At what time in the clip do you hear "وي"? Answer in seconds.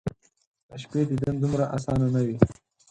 2.25-2.37